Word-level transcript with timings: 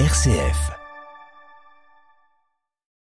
RCF. 0.00 0.74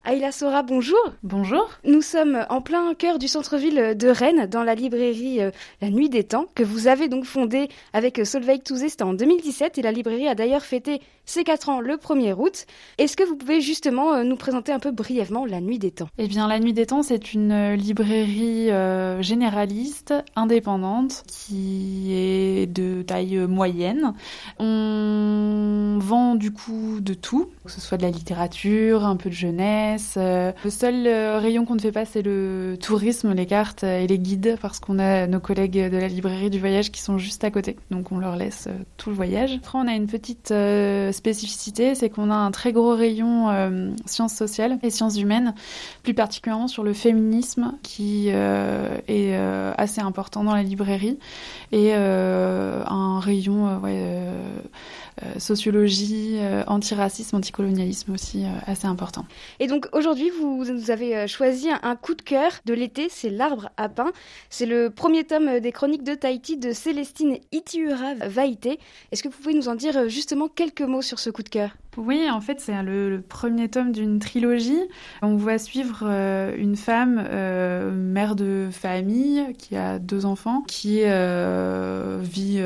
Aïla 0.08 0.32
Sora, 0.32 0.64
bonjour. 0.64 0.98
Bonjour. 1.21 1.70
Nous 1.83 2.02
sommes 2.02 2.46
en 2.50 2.62
plein 2.62 2.94
cœur 2.94 3.20
du 3.20 3.28
centre-ville 3.28 3.94
de 3.94 4.08
Rennes, 4.08 4.48
dans 4.48 4.64
la 4.64 4.74
librairie 4.74 5.42
euh, 5.42 5.52
La 5.82 5.90
Nuit 5.90 6.08
des 6.08 6.24
Temps, 6.24 6.46
que 6.56 6.64
vous 6.64 6.88
avez 6.88 7.10
donc 7.10 7.26
fondée 7.26 7.68
avec 7.92 8.26
Solveig 8.26 8.60
Touzé, 8.60 8.88
c'était 8.88 9.04
en 9.04 9.12
2017, 9.14 9.78
et 9.78 9.82
la 9.82 9.92
librairie 9.92 10.30
a 10.30 10.34
d'ailleurs 10.34 10.64
fêté 10.64 11.02
ses 11.26 11.44
4 11.44 11.68
ans 11.68 11.80
le 11.82 11.96
1er 11.96 12.36
août. 12.39 12.68
Est-ce 12.98 13.18
que 13.18 13.26
vous 13.26 13.36
pouvez 13.36 13.60
justement 13.60 14.14
euh, 14.14 14.24
nous 14.24 14.38
présenter 14.38 14.72
un 14.72 14.80
peu 14.80 14.92
brièvement 14.92 15.46
La 15.46 15.60
Nuit 15.60 15.78
des 15.78 15.92
Temps? 15.92 16.08
Eh 16.18 16.30
bien, 16.30 16.48
La 16.48 16.60
Nuit 16.60 16.72
des 16.72 16.86
Temps, 16.86 17.04
c'est 17.04 17.34
une 17.34 17.74
librairie 17.74 18.72
euh, 18.72 19.22
généraliste, 19.22 20.14
indépendante, 20.38 21.26
qui 21.28 22.14
est 22.14 22.66
de 22.66 23.02
taille 23.02 23.40
moyenne. 23.40 24.14
On 24.58 25.67
vend 26.08 26.36
du 26.36 26.52
coup 26.52 27.02
de 27.02 27.14
tout, 27.14 27.50
que 27.66 27.71
ce 27.71 27.82
soit 27.82 27.97
de 27.97 28.04
la 28.04 28.10
littérature, 28.10 29.06
un 29.06 29.18
peu 29.18 29.29
de 29.29 29.36
jeunesse. 29.36 30.16
Euh, 30.18 30.54
Le 30.64 30.70
seul 30.70 31.06
euh, 31.06 31.39
rayon 31.39 31.66
qu'on 31.66 31.75
ne 31.75 31.82
fait 31.82 31.92
pas, 31.92 32.05
c'est 32.05 32.21
le 32.21 32.77
tourisme, 32.81 33.33
les 33.33 33.45
cartes 33.45 33.83
et 33.83 34.07
les 34.07 34.17
guides, 34.17 34.57
parce 34.61 34.80
qu'on 34.80 34.99
a 34.99 35.27
nos 35.27 35.41
collègues 35.41 35.91
de 35.91 35.97
la 35.97 36.07
librairie 36.07 36.49
du 36.49 36.59
voyage 36.59 36.91
qui 36.91 37.02
sont 37.02 37.17
juste 37.17 37.43
à 37.43 37.52
côté. 37.52 37.75
Donc 37.91 38.11
on 38.11 38.20
leur 38.20 38.38
laisse 38.38 38.67
euh, 38.67 38.77
tout 38.95 39.09
le 39.09 39.16
voyage. 39.16 39.55
Après, 39.57 39.77
on 39.77 39.88
a 39.88 39.93
une 39.93 40.07
petite 40.07 40.53
spécificité, 41.11 41.93
c'est 41.95 42.09
qu'on 42.09 42.31
a 42.31 42.35
un 42.35 42.52
très 42.52 42.71
gros 42.71 42.95
rayon 42.95 43.47
sciences 44.05 44.33
sociales 44.33 44.80
et 44.83 44.89
sciences 44.89 45.17
humaines, 45.17 45.53
plus 46.03 46.13
particulièrement 46.13 46.67
sur 46.67 46.83
le 46.83 46.94
féminisme, 46.94 47.73
qui 47.83 48.30
est 48.30 49.35
assez 49.77 50.02
important 50.02 50.44
dans 50.44 50.55
la 50.55 50.63
librairie, 50.63 51.17
et 51.71 51.94
un 51.94 53.19
rayon 53.19 53.81
sociologie, 55.39 56.38
euh, 56.39 56.63
antiracisme, 56.67 57.35
anticolonialisme 57.35 58.13
aussi 58.13 58.45
euh, 58.45 58.49
assez 58.66 58.88
important. 58.88 59.25
Et 59.59 59.67
donc 59.67 59.88
aujourd'hui, 59.94 60.30
vous, 60.30 60.64
vous 60.64 60.91
avez 60.91 61.16
euh, 61.16 61.28
choisi 61.28 61.69
un 61.69 61.95
coup 61.95 62.16
de 62.16 62.22
cœur 62.22 62.52
de 62.66 62.73
l'été, 62.73 63.08
c'est 63.09 63.30
L'Arbre 63.30 63.69
à 63.78 63.89
pain. 63.89 64.11
C'est 64.50 64.66
le 64.66 64.89
premier 64.89 65.23
tome 65.23 65.59
des 65.59 65.72
chroniques 65.72 66.03
de 66.03 66.16
Tahiti 66.16 66.58
de 66.58 66.72
Célestine 66.72 67.38
Itiura 67.52 68.14
Vaïté. 68.16 68.80
Est-ce 69.11 69.23
que 69.23 69.30
vous 69.30 69.38
pouvez 69.38 69.53
nous 69.53 69.69
en 69.69 69.75
dire 69.75 69.97
euh, 69.97 70.08
justement 70.08 70.47
quelques 70.47 70.81
mots 70.81 71.02
sur 71.02 71.19
ce 71.19 71.30
coup 71.30 71.44
de 71.44 71.50
cœur? 71.50 71.72
Oui, 71.98 72.30
en 72.30 72.42
fait, 72.42 72.62
c'est 72.62 72.84
le, 72.84 73.23
premier 73.28 73.70
tome 73.70 73.92
d'une 73.92 74.20
trilogie. 74.20 74.80
On 75.23 75.36
va 75.36 75.58
suivre 75.58 76.02
euh, 76.03 76.56
une 76.56 76.76
femme, 76.76 77.23
euh, 77.28 77.92
mère 77.92 78.36
de 78.36 78.70
famille, 78.72 79.56
qui 79.58 79.76
a 79.76 79.98
deux 79.98 80.28
enfants, 80.28 80.62
qui 80.68 81.02
euh, 81.03 82.20
vit 82.22 82.62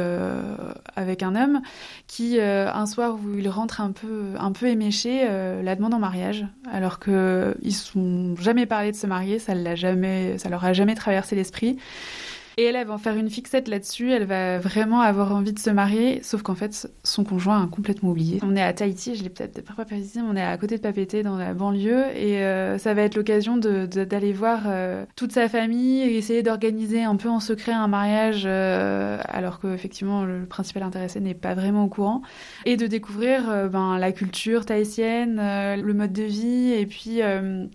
avec 0.98 1.24
un 1.24 1.36
homme, 1.36 1.62
qui 2.08 2.40
un 2.40 2.86
soir 2.86 3.16
où 3.16 3.38
il 3.38 3.48
rentre 3.48 3.80
un 3.80 3.92
peu, 3.92 4.34
un 4.38 4.52
peu 4.52 4.68
éméché, 4.68 5.26
la 5.64 5.76
demande 5.76 5.94
en 5.94 6.00
mariage, 6.00 6.46
alors 6.70 7.00
que 7.00 7.56
ils 7.62 7.74
sont 7.74 8.36
jamais 8.36 8.66
parlé 8.66 8.92
de 8.92 8.98
se 8.98 9.08
marier, 9.08 9.40
ça 9.40 9.56
l'a 9.56 9.76
jamais, 9.76 10.38
ça 10.38 10.50
leur 10.50 10.66
a 10.66 10.74
jamais 10.74 10.96
traversé 10.96 11.36
l'esprit. 11.36 11.78
Et 12.58 12.64
elle, 12.64 12.76
elle 12.76 12.88
va 12.88 12.96
en 12.96 12.98
faire 12.98 13.16
une 13.16 13.30
fixette 13.30 13.68
là-dessus, 13.68 14.12
elle 14.12 14.26
va 14.26 14.60
vraiment 14.60 15.02
avoir 15.02 15.34
envie 15.34 15.54
de 15.54 15.60
se 15.60 15.70
marier, 15.70 16.22
sauf 16.24 16.42
qu'en 16.42 16.56
fait, 16.56 16.90
son 17.04 17.24
conjoint 17.24 17.64
a 17.64 17.68
complètement 17.68 18.10
oublié. 18.10 18.40
On 18.44 18.56
est 18.56 18.62
à 18.62 18.74
Tahiti, 18.74 19.16
je 19.16 19.24
l'ai 19.24 19.30
peut-être 19.30 19.62
pas 19.64 19.86
précisé, 19.86 20.22
on 20.22 20.36
est 20.36 20.44
à 20.44 20.58
côté 20.58 20.78
de 20.78 20.82
Papeete, 20.82 21.24
dans 21.24 21.38
la 21.38 21.54
banlieue, 21.54 22.06
et 22.16 22.40
euh, 22.40 22.78
ça 22.78 22.94
va 22.94 23.04
être 23.04 23.16
l'occasion 23.16 23.58
d'aller 23.58 24.34
voir 24.34 24.64
euh, 24.66 25.06
toute 25.16 25.32
sa 25.32 25.48
famille 25.50 26.02
et 26.02 26.18
essayer 26.18 26.44
d'organiser 26.44 27.04
un 27.04 27.16
peu 27.16 27.30
en 27.30 27.40
secret 27.40 27.72
un 27.72 27.88
mariage, 27.88 28.44
euh, 28.46 29.20
alors 29.26 29.60
qu'effectivement, 29.60 30.24
le 30.24 30.46
principal 30.46 30.84
intéressé 30.84 31.20
n'est 31.20 31.34
pas 31.34 31.54
vraiment 31.54 31.86
au 31.86 31.90
courant, 31.90 32.22
et 32.66 32.78
de 32.78 32.88
découvrir 32.88 33.50
euh, 33.50 33.68
ben, 33.68 33.98
la 33.98 34.12
culture 34.12 34.66
tahitienne, 34.66 35.38
le 35.38 35.94
mode 35.94 36.14
de 36.14 36.24
vie, 36.24 36.72
et 36.72 36.86
puis 36.86 37.22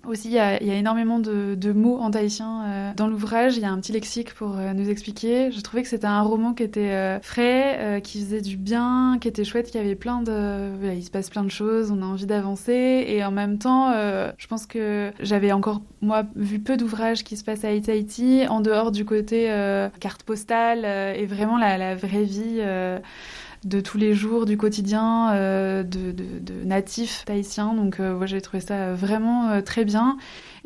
aussi, 0.07 0.29
il 0.29 0.35
y 0.35 0.39
a, 0.39 0.61
énormément 0.61 1.19
de, 1.19 1.73
mots 1.73 1.99
en 1.99 2.11
tahitien 2.11 2.93
dans 2.97 3.09
l'ouvrage, 3.09 3.57
il 3.57 3.63
y 3.63 3.67
a 3.67 3.71
un 3.71 3.79
petit 3.81 3.93
lexique 3.93 4.35
pour 4.35 4.57
nous 4.75 4.91
expliquer. 4.91 5.51
Je 5.51 5.61
trouvais 5.61 5.83
que 5.83 5.89
c'était 5.89 6.07
un 6.07 6.23
roman 6.23 6.55
qui 6.55 6.63
était 6.63 6.93
euh, 6.93 7.21
frais, 7.21 7.77
euh, 7.79 8.01
qui 8.01 8.21
faisait 8.21 8.41
du 8.41 8.57
bien, 8.57 9.19
qui 9.21 9.29
était 9.29 9.45
chouette, 9.45 9.71
qui 9.71 9.79
avait 9.79 9.95
plein 9.95 10.23
de... 10.23 10.71
il 10.95 11.03
se 11.03 11.11
passe 11.11 11.31
plein 11.31 11.45
de 11.45 11.51
choses, 11.51 11.91
on 11.91 12.03
a 12.03 12.05
envie 12.05 12.27
d'avancer, 12.27 13.05
et 13.09 13.25
en 13.25 13.31
même 13.31 13.59
temps, 13.59 13.91
euh, 13.91 14.31
je 14.39 14.47
pense 14.47 14.67
que 14.67 15.13
j'avais 15.21 15.53
encore, 15.53 15.83
moi, 16.01 16.25
vu 16.37 16.59
peu 16.59 16.77
d'ouvrages 16.77 17.25
qui 17.25 17.37
se 17.37 17.45
passent 17.45 17.65
à 17.65 17.81
Tahiti, 17.81 18.47
en 18.49 18.61
dehors 18.61 18.91
du 18.91 19.05
côté 19.05 19.47
carte 20.01 20.23
postale, 20.23 20.85
et 21.17 21.27
vraiment 21.27 21.59
la, 21.59 21.95
vraie 21.95 22.25
vie... 22.25 22.61
de 23.65 23.81
tous 23.81 23.99
les 23.99 24.15
jours, 24.15 24.47
du 24.47 24.57
quotidien, 24.57 25.33
de, 25.83 26.15
natifs 26.65 27.25
tahitiens. 27.25 27.75
Donc, 27.75 28.01
euh, 28.01 28.27
j'ai 28.27 28.41
trouvé 28.41 28.61
ça 28.61 28.95
vraiment 28.95 29.61
très 29.63 29.85
bien. 29.85 30.17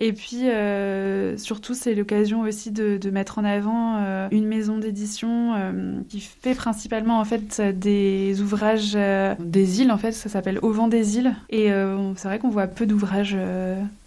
Et 0.03 0.15
puis, 0.15 0.49
euh, 0.49 1.37
surtout, 1.37 1.75
c'est 1.75 1.94
l'occasion 1.94 2.41
aussi 2.41 2.71
de, 2.71 2.97
de 2.97 3.11
mettre 3.11 3.38
en 3.38 3.44
avant 3.44 3.99
euh, 3.99 4.28
une 4.31 4.47
maison 4.47 4.78
d'édition 4.78 5.55
euh, 5.55 6.00
qui 6.09 6.21
fait 6.21 6.55
principalement 6.55 7.21
en 7.21 7.25
fait 7.27 7.61
des 7.61 8.41
ouvrages 8.41 8.97
des 9.38 9.83
îles. 9.83 9.93
En 9.93 9.99
fait, 9.99 10.12
ça 10.12 10.31
s'appelle 10.31 10.59
Au 10.62 10.72
vent 10.72 10.88
des 10.88 11.19
îles. 11.19 11.37
Et 11.50 11.71
c'est 12.16 12.28
vrai 12.28 12.38
qu'on 12.38 12.49
voit 12.49 12.66
peu 12.66 12.87
d'ouvrages 12.87 13.37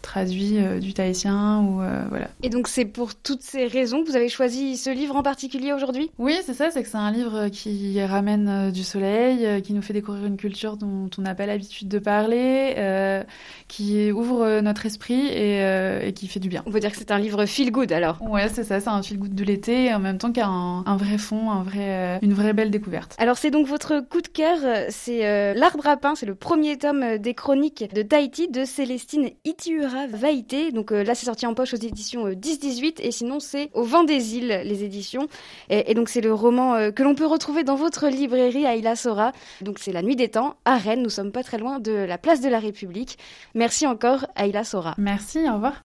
traduits 0.01 0.57
du 0.81 0.93
tahitien 0.93 1.59
ou 1.59 1.81
voilà. 2.09 2.29
Et 2.41 2.49
donc 2.49 2.67
c'est 2.67 2.85
pour 2.85 3.15
toutes 3.15 3.41
ces 3.41 3.67
raisons 3.67 4.03
que 4.03 4.09
vous 4.09 4.15
avez 4.15 4.29
choisi 4.29 4.77
ce 4.77 4.89
livre 4.89 5.15
en 5.15 5.23
particulier 5.23 5.73
aujourd'hui? 5.73 6.09
Oui, 6.17 6.35
c'est 6.45 6.53
ça, 6.53 6.71
c'est 6.71 6.81
que 6.81 6.89
c'est 6.89 6.97
un 6.97 7.11
livre 7.11 7.49
qui 7.49 8.03
ramène 8.03 8.71
du 8.71 8.83
soleil, 8.83 9.61
qui 9.61 9.73
nous 9.73 9.81
fait 9.81 9.93
découvrir 9.93 10.25
une 10.25 10.37
culture 10.37 10.77
dont 10.77 11.09
on 11.17 11.21
n'a 11.21 11.35
pas 11.35 11.45
l'habitude 11.45 11.87
de 11.87 11.99
parler, 11.99 12.73
euh, 12.77 13.23
qui 13.67 14.11
ouvre 14.11 14.61
notre 14.61 14.85
esprit 14.85 15.27
et, 15.27 15.61
euh, 15.61 15.82
et 16.01 16.13
qui 16.13 16.27
fait 16.27 16.39
du 16.39 16.49
bien. 16.49 16.63
On 16.65 16.71
peut 16.71 16.79
dire 16.79 16.91
que 16.91 16.97
c'est 16.97 17.11
un 17.11 17.19
livre 17.19 17.45
feel 17.45 17.71
good 17.71 17.91
alors. 17.91 18.17
Ouais, 18.21 18.47
c'est 18.49 18.63
ça, 18.63 18.79
c'est 18.79 18.89
un 18.89 19.01
fil 19.01 19.17
goutte 19.19 19.35
de 19.35 19.43
l'été 19.43 19.85
et 19.85 19.93
en 19.93 19.99
même 19.99 20.17
temps 20.17 20.29
qu'il 20.29 20.41
y 20.41 20.45
a 20.45 20.47
un, 20.47 20.85
un 20.85 20.97
vrai 20.97 21.17
fond, 21.17 21.51
un 21.51 21.63
vrai, 21.63 21.79
euh, 21.79 22.17
une 22.21 22.33
vraie 22.33 22.53
belle 22.53 22.71
découverte. 22.71 23.15
Alors 23.17 23.37
c'est 23.37 23.51
donc 23.51 23.67
votre 23.67 23.99
coup 23.99 24.21
de 24.21 24.27
cœur, 24.27 24.57
euh, 24.63 24.85
c'est 24.89 25.25
euh, 25.25 25.53
L'Arbre 25.53 25.87
à 25.87 25.97
pain, 25.97 26.15
c'est 26.15 26.25
le 26.25 26.35
premier 26.35 26.77
tome 26.77 27.03
euh, 27.03 27.17
des 27.17 27.33
chroniques 27.33 27.93
de 27.93 28.01
Tahiti 28.01 28.47
de 28.47 28.65
Célestine 28.65 29.29
Itiura 29.45 30.07
Vaïté. 30.07 30.71
Donc 30.71 30.91
euh, 30.91 31.03
là 31.03 31.15
c'est 31.15 31.25
sorti 31.25 31.45
en 31.45 31.53
poche 31.53 31.73
aux 31.73 31.77
éditions 31.77 32.27
euh, 32.27 32.33
10-18 32.33 32.95
et 32.99 33.11
sinon 33.11 33.39
c'est 33.39 33.69
Au 33.73 33.83
vent 33.83 34.03
des 34.03 34.35
îles 34.37 34.61
les 34.63 34.83
éditions. 34.83 35.27
Et, 35.69 35.91
et 35.91 35.93
donc 35.93 36.09
c'est 36.09 36.21
le 36.21 36.33
roman 36.33 36.75
euh, 36.75 36.91
que 36.91 37.03
l'on 37.03 37.15
peut 37.15 37.25
retrouver 37.25 37.63
dans 37.63 37.75
votre 37.75 38.07
librairie 38.07 38.65
à 38.65 38.75
Ila 38.75 38.95
Sora. 38.95 39.31
Donc 39.61 39.79
c'est 39.79 39.91
La 39.91 40.01
Nuit 40.01 40.15
des 40.15 40.29
Temps 40.29 40.55
à 40.65 40.77
Rennes, 40.77 41.01
nous 41.01 41.09
sommes 41.09 41.31
pas 41.31 41.43
très 41.43 41.57
loin 41.57 41.79
de 41.79 41.91
la 41.91 42.17
place 42.17 42.41
de 42.41 42.49
la 42.49 42.59
République. 42.59 43.17
Merci 43.55 43.87
encore 43.87 44.25
Aïla 44.35 44.63
Sora. 44.63 44.95
Merci, 44.97 45.39
au 45.49 45.53
revoir. 45.55 45.72